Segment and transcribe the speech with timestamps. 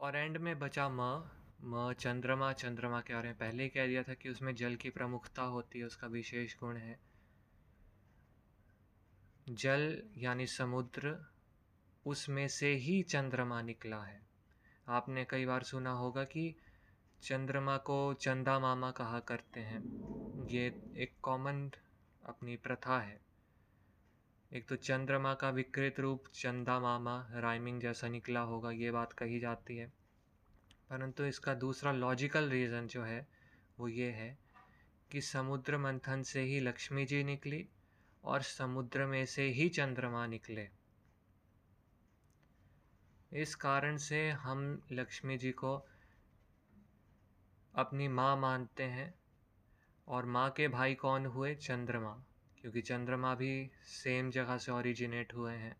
[0.00, 1.30] और एंड में बचा म
[1.64, 4.90] म, चंद्रमा चंद्रमा के बारे में पहले ही कह दिया था कि उसमें जल की
[4.90, 7.00] प्रमुखता होती है, उसका विशेष गुण है।
[9.48, 11.26] जल यानी समुद्र,
[12.06, 14.26] उसमें से ही चंद्रमा निकला है।
[14.88, 16.54] आपने कई बार सुना होगा कि
[17.22, 19.84] चंद्रमा को चंदा मामा कहा करते हैं।
[20.50, 21.70] ये एक कॉमन
[22.26, 23.27] अपनी प्रथा है।
[24.52, 29.40] एक तो चंद्रमा का विकृत रूप, चंदा मामा राइमिंग जैसा निकला होगा, ये बात कही
[29.40, 29.92] जाती है।
[30.90, 33.28] परंतु इसका दूसरा लॉजिकल रीज़न जो है,
[33.78, 34.38] वो ये है
[35.10, 37.68] कि समुद्र मंथन से ही लक्ष्मी जी निकली
[38.24, 40.68] और समुद्र में से ही चंद्रमा निकले।
[43.32, 45.86] इस कारण से हम लक्ष्मी जी को
[47.74, 49.14] अपनी माँ मानते हैं
[50.08, 51.54] और माँ के भाई कौन हुए?
[51.54, 52.24] चंद्रमा।
[52.62, 55.76] क्योंकि चंद्रमा भी सेम जगह से ओरिजिनेट हुए हैं।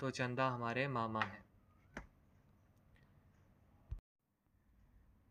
[0.00, 1.44] तो चंदा हमारे मामा हैं।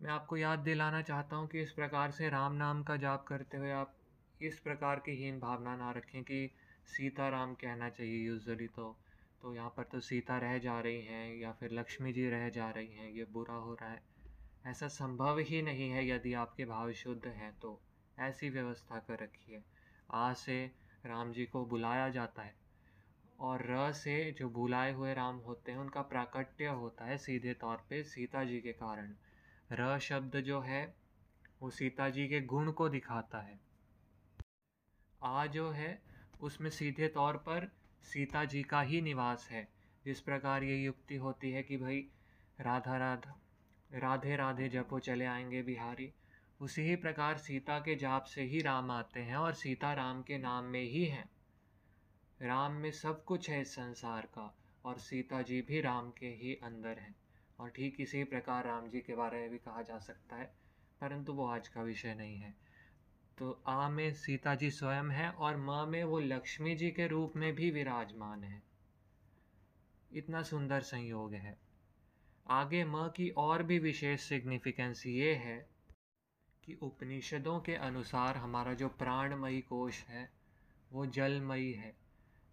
[0.02, 3.58] मैं आपको याद दिलाना चाहता हूँ कि इस प्रकार से राम नाम का जाप करते
[3.58, 3.96] हुए आप
[4.42, 6.50] इस प्रकार की हीन भावना ना रखें कि
[6.88, 8.98] सीता राम कहना चाहिए यूज़ली तो।
[9.42, 12.70] तो यहाँ पर तो सीता रह जा रही हैं या फिर लक्ष्मी जी रह जा
[12.70, 14.02] रही हैं, ये बुरा हो रहा है।
[14.66, 17.80] ऐसा संभव ही नहीं है यदि आपके भाव शुद्ध हैं तो।
[18.20, 19.64] ऐसी व्यवस्था कर रखिए
[20.14, 20.72] आ से
[21.06, 22.56] राम जी को बुलाया जाता है।
[23.40, 27.78] और र से जो बुलाए हुए राम होते हैं, उनका प्राकट्य होता है सीधे तौर
[27.90, 29.16] पे सीता जी के कारण।
[29.72, 30.96] र शब्द जो है,
[31.62, 33.60] वो सीता जी के गुण को दिखाता है।
[35.24, 36.02] आ जो है,
[36.42, 37.72] उसमें सीधे तौर पर
[38.04, 39.68] सीता जी का ही निवास है।
[40.06, 42.08] जिस प्रकार ये युक्ति होती है कि भाई
[42.60, 43.40] राधा राधा,
[43.94, 46.14] राधे राधे वो चले आएँगे बिहारी
[46.64, 50.38] उसी ही प्रकार सीता के जाप से ही राम आते हैं और सीता राम के
[50.38, 51.30] नाम में ही हैं।
[52.42, 56.60] राम में सब कुछ है इस संसार का और सीता जी भी राम के ही
[56.64, 57.16] अंदर हैं।
[57.60, 60.46] और ठीक इसी प्रकार राम जी के बारे में भी कहा जा सकता है,
[61.02, 62.56] परंतु वो आज का विषय नहीं है।
[63.38, 67.34] तो आ में सीता जी स्वयं है और माँ में वो लक्ष्मी जी के रूप
[67.36, 68.64] में भी विराजमान है।
[70.14, 71.58] इतना सुंदर संयोग है।
[72.50, 75.73] आगे म की और भी विशेष सिग्निफिकेंस ये है
[76.66, 80.32] कि उपनिषदों के अनुसार हमारा जो प्राणमयी कोश है,
[80.92, 81.96] वो जलमयी है।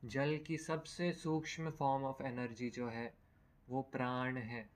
[0.04, 3.15] जल की सबसे सूक्ष्म फॉर्म ऑफ़ एनर्जी जो है,
[3.69, 4.70] वो प्राण है।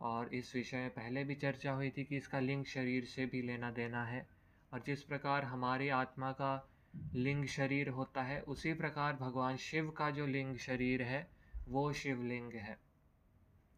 [0.00, 3.42] और इस विषय में पहले भी चर्चा हुई थी कि इसका लिंग शरीर से भी
[3.42, 4.28] लेना देना है।
[4.72, 6.68] और जिस प्रकार हमारी आत्मा का
[7.14, 11.30] लिंग शरीर होता है, उसी प्रकार भगवान शिव का जो लिंग शरीर है,
[11.68, 12.85] वो शिवलिंग है।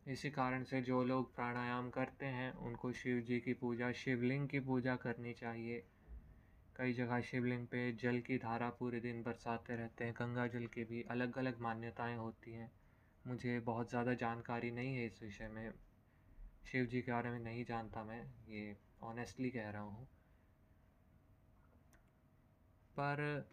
[0.09, 4.61] इसी कारण से जो लोग प्राणायाम करते हैं, उनको शिव जी की पूजा, शिवलिंग की
[4.61, 5.85] पूजा करनी चाहिए।
[6.77, 10.85] कई जगह शिवलिंग पे जल की धारा पूरे दिन बरसाते रहते हैं। गंगा जल की
[10.85, 12.71] भी अलग अलग मान्यताएँ होती हैं।
[13.27, 15.73] मुझे बहुत ज़्यादा जानकारी नहीं है इस विषय में।
[16.65, 20.07] शिव जी के बारे में नहीं जानता मैं, ये ऑनेस्टली कह रहा हूँ।
[22.97, 23.49] पर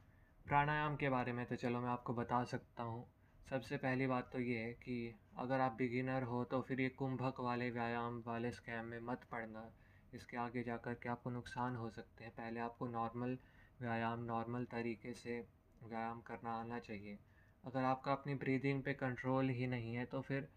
[0.45, 3.14] प्राणायाम के बारे में तो चलो मैं आपको बता सकता हूँ।
[3.49, 4.95] सबसे पहली बात तो ये है कि
[5.37, 9.65] अगर आप बिगिनर हो तो फिर ये कुंभक वाले व्यायाम वाले स्कैम में मत पड़ना।
[10.13, 13.37] इसके आगे जाकर के आपको नुकसान हो सकते हैं। पहले आपको नॉर्मल
[13.81, 15.39] व्यायाम नॉर्मल तरीके से
[15.83, 17.17] व्यायाम करना आना चाहिए।
[17.63, 20.47] अगर आपका अपनी ब्रीदिंग पे कंट्रोल ही नहीं है तो फिर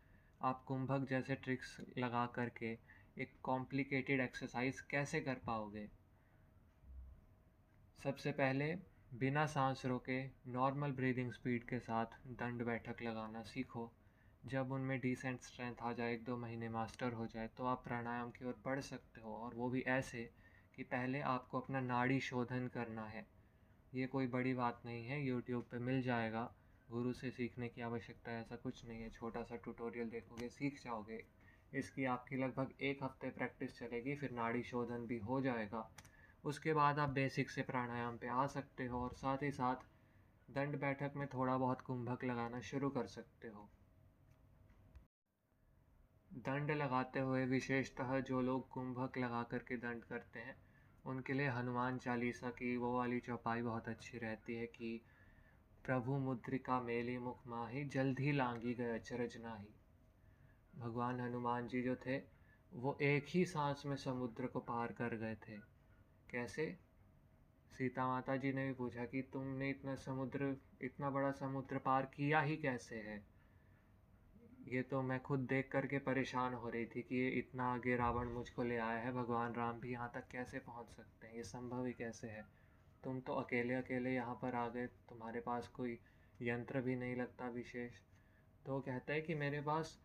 [0.40, 2.72] आप कुंभक जैसे ट्रिक्स लगा करके
[3.22, 5.88] एक कॉम्प्लिकेटेड एक्सरसाइज कैसे कर पाओगे?
[8.04, 8.74] सबसे पहले
[9.10, 13.90] बिना सांस रोके नॉर्मल ब्रीदिंग स्पीड के साथ दंड बैठक लगाना सीखो।
[14.44, 18.30] जब उनमें डिसेंट स्ट्रेंथ आ जाए, एक दो महीने मास्टर हो जाए तो आप प्राणायाम
[18.30, 20.22] की ओर बढ़ सकते हो, और वो भी ऐसे
[20.76, 23.26] कि पहले आपको अपना नाड़ी शोधन करना है।
[23.92, 26.42] ये कोई बड़ी बात नहीं है यूट्यूब पे मिल जाएगा।
[26.88, 31.22] गुरु से सीखने की आवश्यकता ऐसा कुछ नहीं है। छोटा सा ट्यूटोरियल देखोगे, सीख जाओगे।
[31.72, 35.90] इसकी आपकी लगभग एक हफ़्ते प्रैक्टिस चलेगी, फिर नाड़ी शोधन भी हो जाएगा।
[36.44, 39.76] उसके बाद आप बेसिक से प्राणायाम पे आ सकते हो और साथ ही साथ
[40.50, 43.70] दंड बैठक में थोड़ा बहुत कुंभक लगाना शुरू कर सकते हो।
[46.34, 50.56] दंड लगाते हुए विशेषतः जो लोग कुंभक लगा करके दंड करते हैं,
[51.06, 55.00] उनके लिए हनुमान चालीसा की वो वाली चौपाई बहुत अच्छी रहती है कि
[55.84, 59.74] प्रभु मुद्रिका मेली मुख माही, जल्द ही लांगी गए अचरज नाही।
[60.76, 62.22] भगवान हनुमान जी जो थे,
[62.72, 65.77] वो एक ही सांस में समुद्र को पार कर गए थे।
[66.30, 66.76] कैसे?
[67.78, 72.40] सीता माता जी ने भी पूछा कि तुमने इतना समुद्र, इतना बड़ा समुद्र पार किया
[72.40, 73.26] ही कैसे है?
[74.68, 78.28] ये तो मैं खुद देख करके परेशान हो रही थी कि ये इतना आगे रावण
[78.28, 81.34] मुझको ले आया है, भगवान राम भी यहाँ तक कैसे पहुँच सकते हैं?
[81.34, 82.46] ये संभव ही कैसे है?
[83.04, 85.98] तुम तो अकेले अकेले यहाँ पर आ गए, तुम्हारे पास कोई
[86.42, 87.92] यंत्र भी नहीं लगता विशेष।
[88.66, 89.98] तो कहता है कि मेरे पास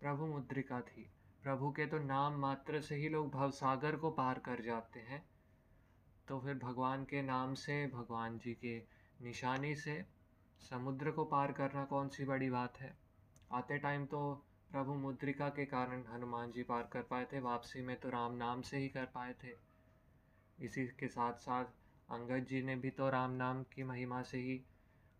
[0.00, 1.10] प्रभु मुद्रिका थी।
[1.42, 5.22] प्रभु के तो नाम मात्र से ही लोग भवसागर को पार कर जाते हैं।
[6.28, 8.78] तो फिर भगवान के नाम से, भगवान जी के
[9.22, 10.04] निशानी से
[10.70, 12.96] समुद्र को पार करना कौन सी बड़ी बात है?
[13.52, 17.96] आते टाइम तो प्रभु मुद्रिका के कारण हनुमान जी पार कर पाए थे, वापसी में
[18.00, 19.54] तो राम नाम से ही कर पाए थे।
[20.58, 21.64] इसी के साथ साथ
[22.10, 24.60] अंगद जी ने भी तो राम नाम की महिमा से ही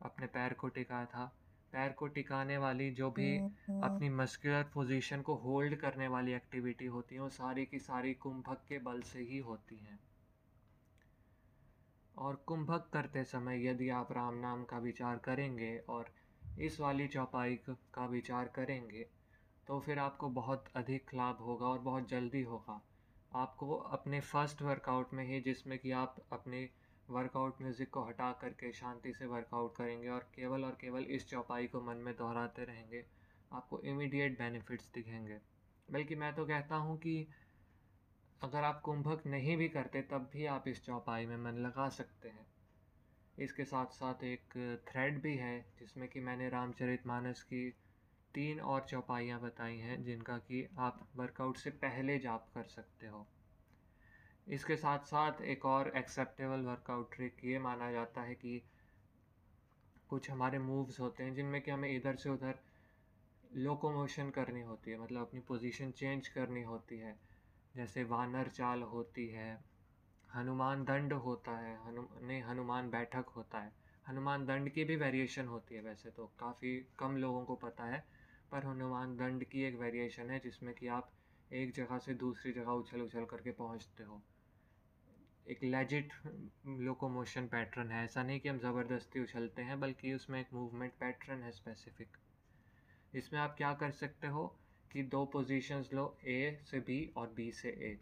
[0.03, 1.32] अपने पैर को टिकाया था।
[1.73, 3.37] पैर को टिकाने वाली जो भी
[3.82, 8.65] अपनी मस्कुलर पोजीशन को होल्ड करने वाली एक्टिविटी होती है वो सारी की सारी कुंभक
[8.69, 9.99] के बल से ही होती हैं।
[12.17, 16.11] और कुंभक करते समय यदि आप राम नाम का विचार करेंगे और
[16.59, 17.59] इस वाली चौपाई
[17.94, 19.06] का विचार करेंगे
[19.67, 22.81] तो फिर आपको बहुत अधिक लाभ होगा और बहुत जल्दी होगा।
[23.32, 26.69] आपको अपने फ़र्स्ट वर्कआउट में ही जिसमें कि आप अपने
[27.10, 31.66] वर्कआउट म्यूज़िक को हटा करके शांति से वर्कआउट करेंगे और केवल और केवल इस चौपाई
[31.66, 33.05] को मन में दोहराते रहेंगे।
[33.52, 35.38] आपको इमीडिएट बेनिफिट्स दिखेंगे।
[35.90, 37.28] बल्कि मैं तो कहता हूँ कि
[38.43, 42.28] अगर आप कुंभक नहीं भी करते, तब भी आप इस चौपाई में मन लगा सकते
[42.28, 42.46] हैं।
[43.38, 47.70] इसके साथ साथ एक थ्रेड भी है, जिसमें कि मैंने रामचरित मानस की
[48.34, 53.26] तीन और चौपाइयाँ बताई हैं, जिनका कि आप वर्कआउट से पहले जाप कर सकते हो।
[54.49, 58.62] इसके साथ साथ एक और एक्सेप्टेबल वर्कआउट ट्रिक ये माना जाता है कि
[60.09, 62.59] कुछ हमारे मूव्स होते हैं जिनमें कि हमें इधर से उधर
[63.56, 67.17] लोकोमोशन करनी होती है मतलब अपनी पोजीशन चेंज करनी होती है।
[67.77, 69.61] जैसे वानर चाल होती है,
[70.35, 73.73] हनुमान दंड होता है, हनु, नहीं, हनुमान बैठक होता है।
[74.09, 78.05] हनुमान दंड की भी वेरिएशन होती है वैसे तो काफ़ी कम लोगों को पता है,
[78.53, 81.12] पर हनुमान दंड की एक वेरिएशन है जिसमें कि आप
[81.53, 84.21] एक जगह से दूसरी जगह उछल उछल करके पहुँचते हो।
[85.49, 86.12] एक लेजिट
[86.81, 91.43] लोकोमोशन पैटर्न है। ऐसा नहीं कि हम ज़बरदस्ती उछलते हैं, बल्कि उसमें एक मूवमेंट पैटर्न
[91.43, 92.17] है स्पेसिफिक
[93.12, 94.47] इसमें आप क्या कर सकते हो
[94.91, 97.99] कि दो पोजीशंस लो ए से बी और बी से ए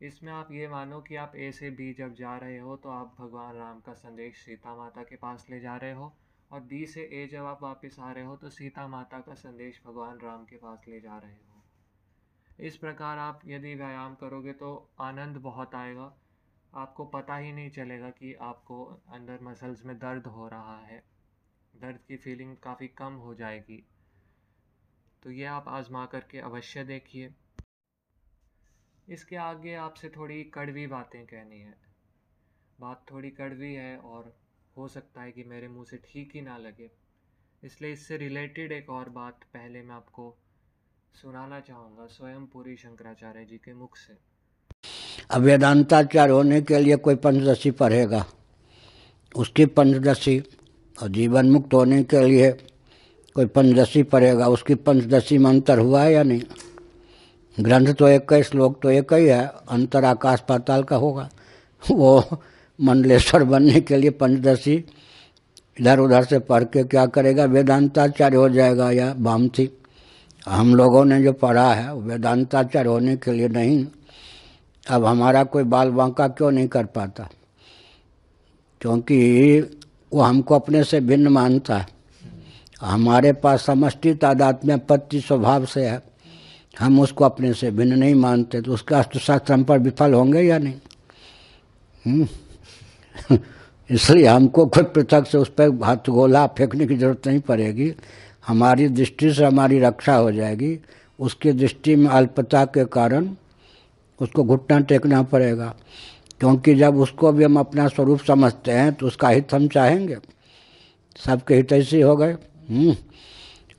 [0.00, 3.14] इसमें आप ये मानो कि आप ए से बी जब जा रहे हो तो आप
[3.18, 6.12] भगवान राम का संदेश सीता माता के पास ले जा रहे हो
[6.50, 9.80] और बी से ए जब आप वापस आ रहे हो तो सीता माता का संदेश
[9.86, 14.70] भगवान राम के पास ले जा रहे हो। इस प्रकार आप यदि व्यायाम करोगे तो
[15.00, 16.06] आनंद बहुत आएगा।
[16.74, 21.04] आपको पता ही नहीं चलेगा कि आपको अंदर मसल्स में दर्द हो रहा है।
[21.76, 23.84] दर्द की फीलिंग काफ़ी कम हो जाएगी।
[25.22, 27.34] तो ये आप आज़मा करके अवश्य देखिए।
[29.08, 31.78] इसके आगे आपसे थोड़ी कड़वी बातें कहनी है।
[32.80, 34.36] बात थोड़ी कड़वी है और
[34.76, 36.90] हो सकता है कि मेरे मुँह से ठीक ही ना लगे।
[37.64, 40.38] इसलिए इससे रिलेटेड एक और बात पहले मैं आपको
[41.14, 44.27] सुनाना चाहूँगा। स्वयं पूरी शंकराचार्य जी के मुख से।
[45.30, 48.26] अब वेदांताचार्य होने के लिए कोई पंचदशी पढ़ेगा।
[49.36, 50.42] उसकी पंचदशी
[51.02, 52.52] और जीवन मुक्त होने के लिए
[53.34, 56.42] कोई पंचदशी पढ़ेगा। उसकी पंचदशी में अंतर हुआ है या नहीं?
[57.60, 61.30] ग्रंथ तो एक ही, श्लोक तो एक ही है, अंतर आकाश पाताल का होगा।
[61.90, 62.24] वो
[62.80, 64.84] मंडलेश्वर बनने के लिए पंचदशी
[65.80, 67.44] इधर उधर से पढ़ के क्या करेगा?
[67.44, 69.70] वेदांताचार्य हो जाएगा या बामथी।
[70.48, 73.86] हम लोगों ने जो पढ़ा है वेदांताचार्य होने के लिए नहीं।
[74.90, 77.28] अब हमारा कोई बाल बांका क्यों नहीं कर पाता?
[78.80, 79.60] क्योंकि
[80.12, 81.88] वो हमको अपने से भिन्न मानता है।
[82.80, 86.02] हमारे पास समष्टि तादाद में पत्ती स्वभाव से है।
[86.78, 90.58] हम उसको अपने से भिन्न नहीं मानते तो उसके अर्थशास्त्र हम पर विफल होंगे या
[90.58, 90.74] नहीं?
[92.06, 92.28] हम्म।
[93.90, 97.94] इसलिए हमको खुद पृथक से उस पर हाथ गोला फेंकने की ज़रूरत नहीं पड़ेगी।
[98.46, 100.80] हमारी दृष्टि से हमारी रक्षा हो जाएगी।
[101.20, 103.30] उसकी दृष्टि में अल्पता के कारण
[104.20, 105.74] उसको घुटना टेकना पड़ेगा।
[106.40, 110.16] क्योंकि जब उसको भी हम अपना स्वरूप समझते हैं तो उसका हित हम चाहेंगे।
[111.26, 112.32] सबके हित ऐसे हो गए।
[112.70, 112.96] हम्म।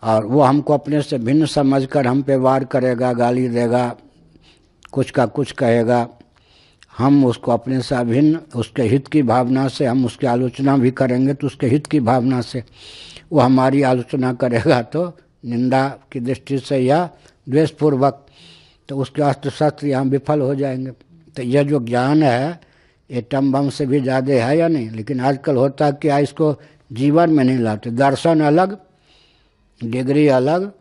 [0.03, 3.96] और वो हमको अपने से भिन्न समझकर हम पे वार करेगा, गाली देगा,
[4.91, 6.08] कुछ का कुछ कहेगा।
[6.98, 11.34] हम उसको अपने से अभिन्न, उसके हित की भावना से हम उसकी आलोचना भी करेंगे
[11.34, 12.63] तो उसके हित की भावना से
[13.31, 17.10] वो हमारी आलोचना करेगा। तो निंदा की दृष्टि से या
[17.50, 18.25] द्वेषपूर्वक
[18.89, 20.91] तो उसके अस्त्र शस्त्र यहाँ विफल हो जाएँगे।
[21.36, 22.60] तो यह जो ज्ञान है,
[23.10, 24.89] ये टम बम से भी ज़्यादा है या नहीं?
[24.89, 26.55] लेकिन आजकल होता है क्या इसको
[26.91, 28.77] जीवन में नहीं लाते। दर्शन अलग,
[29.81, 30.72] डिग्री अलग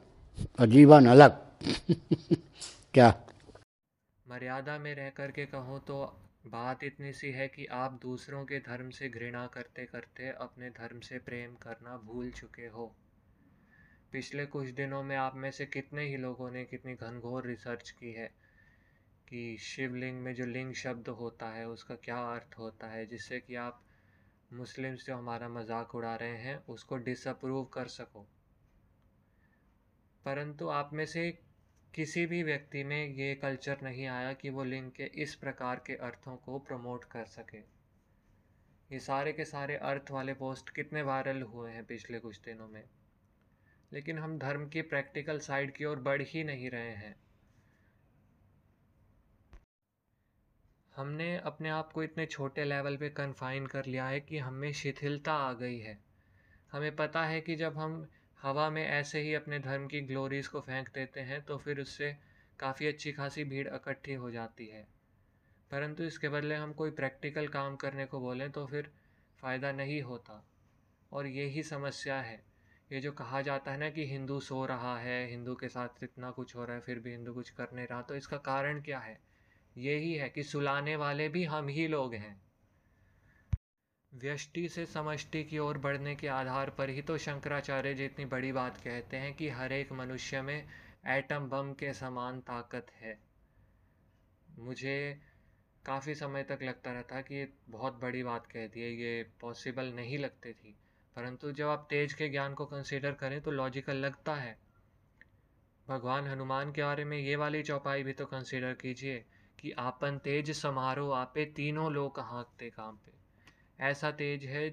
[0.61, 1.37] और जीवन अलग।
[2.95, 3.15] क्या?
[4.27, 6.05] मर्यादा में रह कर के कहूँ तो
[6.47, 11.01] बात इतनी सी है कि आप दूसरों के धर्म से घृणा करते करते अपने धर्म
[11.01, 12.93] से प्रेम करना भूल चुके हो।
[14.13, 18.13] पिछले कुछ दिनों में आप में से कितने ही लोगों ने कितनी घनघोर रिसर्च की
[18.13, 18.27] है
[19.29, 23.55] कि शिवलिंग में जो लिंग शब्द होता है, उसका क्या अर्थ होता है, जिससे कि
[23.55, 23.83] आप
[24.53, 28.27] मुस्लिम्स जो हमारा मज़ाक उड़ा रहे हैं, उसको डिसअप्रूव कर सको।
[30.25, 31.39] परंतु आप में से
[31.95, 35.93] किसी भी व्यक्ति में ये कल्चर नहीं आया कि वो लिंग के इस प्रकार के
[35.93, 37.59] अर्थों को प्रमोट कर सके।
[38.93, 42.85] ये सारे के सारे अर्थ वाले पोस्ट कितने वायरल हुए हैं पिछले कुछ दिनों में?
[43.93, 47.17] लेकिन हम धर्म की प्रैक्टिकल साइड की ओर बढ़ ही नहीं रहे हैं।
[50.97, 55.33] हमने अपने आप को इतने छोटे लेवल पे कन्फाइन कर लिया है कि हमें शिथिलता
[55.33, 55.99] आ गई है।
[56.73, 58.09] हमें पता है कि जब हम
[58.43, 62.17] हवा में ऐसे ही अपने धर्म की ग्लोरीज़ को फेंक देते हैं तो फिर उससे
[62.59, 64.89] काफ़ी अच्छी खासी भीड़ इकट्ठी हो जाती है।
[65.71, 68.91] परंतु इसके बदले हम कोई प्रैक्टिकल काम करने को बोलें तो फिर
[69.39, 70.45] फ़ायदा नहीं होता।
[71.13, 72.48] और यही समस्या है।
[72.93, 76.31] ये जो कहा जाता है ना कि हिंदू सो रहा है, हिंदू के साथ इतना
[76.31, 78.99] कुछ हो रहा है, फिर भी हिंदू कुछ कर नहीं रहा तो इसका कारण क्या
[78.99, 79.21] है?
[79.79, 82.43] यही है कि सुलाने वाले भी हम ही लोग हैं।
[84.15, 88.53] व्यष्टि से समष्टि की ओर बढ़ने के आधार पर ही तो शंकराचार्य जी इतनी बड़ी
[88.53, 90.69] बात कहते हैं कि हर एक मनुष्य में
[91.07, 93.19] एटम बम के समान ताकत है।
[94.59, 95.21] मुझे
[95.87, 99.93] काफ़ी समय तक लगता रहता कि ये बहुत बड़ी बात कह दी है, ये पॉसिबल
[99.93, 100.77] नहीं लगती थी।
[101.17, 104.59] परंतु जब आप तेज के ज्ञान को कंसिडर करें तो लॉजिकल लगता है।
[105.89, 109.25] भगवान हनुमान के बारे में ये वाली चौपाई भी तो कंसिडर कीजिए
[109.59, 113.13] कि आपन तेज समारोह, आपे तीनों लोग हाँकते काम पे।
[113.85, 114.71] ऐसा तेज है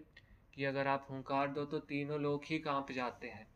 [0.54, 3.48] कि अगर आप हुंकार दो तो तीनों लोग ही काँप जाते हैं।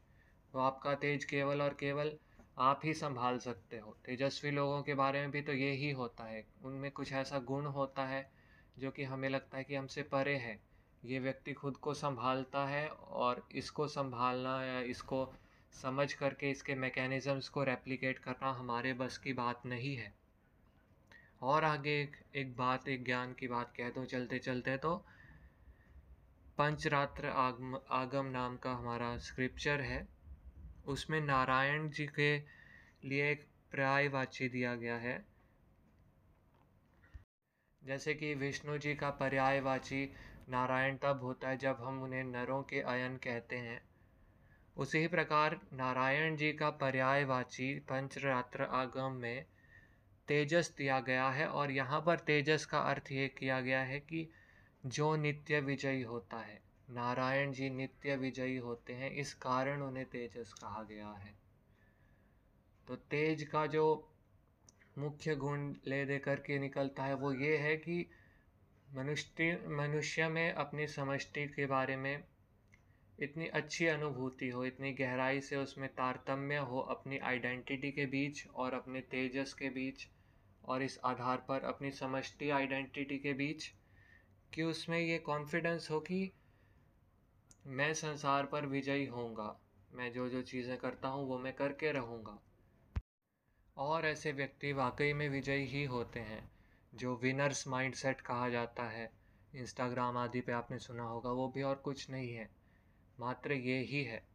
[0.53, 2.17] तो आपका तेज केवल और केवल
[2.57, 6.23] आप ही संभाल सकते हो। तेजस्वी लोगों के बारे में भी तो ये ही होता
[6.23, 8.31] है। उनमें कुछ ऐसा गुण होता है
[8.79, 10.68] जो कि हमें लगता है कि हमसे परे है।
[11.03, 15.33] ये व्यक्ति खुद को संभालता है और इसको संभालना या इसको
[15.73, 20.13] समझ करके इसके मैकेनिज़म्स को रेप्लिकेट करना हमारे बस की बात नहीं है।
[21.41, 24.95] और आगे एक एक बात, एक ज्ञान की बात कह दूँ चलते चलते तो
[26.57, 30.07] पंचरात्र आगम आगम नाम का हमारा स्क्रिप्चर है।
[30.87, 32.37] उसमें नारायण जी के
[33.07, 35.25] लिए एक पर्यायवाची दिया गया है।
[37.81, 40.05] जैसे कि विष्णु जी का पर्यायवाची
[40.49, 43.81] नारायण तब होता है जब हम उन्हें नरों के अयन कहते हैं।
[44.77, 49.45] उसी प्रकार नारायण जी का पर्यायवाची पंचरात्र आगम में
[50.27, 54.27] तेजस दिया गया है और यहाँ पर तेजस का अर्थ ये किया गया है कि
[54.85, 60.53] जो नित्य विजयी होता है, नारायण जी नित्य विजयी होते हैं, इस कारण उन्हें तेजस
[60.53, 61.33] कहा गया है।
[62.87, 64.11] तो तेज का जो
[64.97, 68.05] मुख्य गुण ले दे करके निकलता है वो ये है कि
[68.95, 72.23] मनुष्य मनुष्य में अपनी समष्टि के बारे में
[73.19, 78.73] इतनी अच्छी अनुभूति हो, इतनी गहराई से उसमें तारतम्य हो अपनी आइडेंटिटी के बीच और
[78.73, 80.07] अपने तेजस के बीच
[80.65, 83.71] और इस आधार पर अपनी समष्टि आइडेंटिटी के बीच
[84.53, 86.31] कि उसमें ये कॉन्फिडेंस हो कि
[87.67, 89.59] मैं संसार पर विजयी होऊँगा,
[89.93, 92.39] मैं जो जो चीज़ें करता हूँ वो मैं करके रहूँगा।
[93.77, 96.58] और ऐसे व्यक्ति वाकई में विजयी ही होते हैं।
[96.95, 99.11] जो विनर्स माइंडसेट कहा जाता है
[99.55, 102.49] इंस्टाग्राम आदि पे आपने सुना होगा, वो भी और कुछ नहीं है।
[103.19, 104.28] मात्र ये ही है।